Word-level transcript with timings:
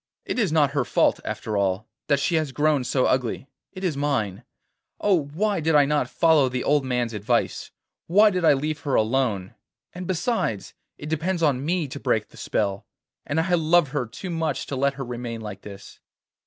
'It 0.25 0.39
is 0.39 0.51
not 0.51 0.71
her 0.71 0.83
fault, 0.83 1.19
after 1.23 1.55
all, 1.55 1.87
that 2.07 2.19
she 2.19 2.33
has 2.33 2.51
grown 2.51 2.83
so 2.83 3.05
ugly, 3.05 3.45
it 3.71 3.83
is 3.83 3.95
mine. 3.95 4.43
Oh! 4.99 5.25
why 5.25 5.59
did 5.59 5.75
I 5.75 5.85
not 5.85 6.09
follow 6.09 6.49
the 6.49 6.63
old 6.63 6.83
man's 6.83 7.13
advice? 7.13 7.69
Why 8.07 8.31
did 8.31 8.43
I 8.43 8.53
leave 8.53 8.79
her 8.79 8.95
alone? 8.95 9.53
And 9.93 10.07
besides, 10.07 10.73
it 10.97 11.07
depends 11.07 11.43
on 11.43 11.63
me 11.63 11.87
to 11.87 11.99
break 11.99 12.29
the 12.29 12.37
spell, 12.37 12.87
and 13.27 13.39
I 13.39 13.53
love 13.53 13.89
her 13.89 14.07
too 14.07 14.31
much 14.31 14.65
to 14.65 14.75
let 14.75 14.95
her 14.95 15.05
remain 15.05 15.39
like 15.39 15.61
this. 15.61 15.99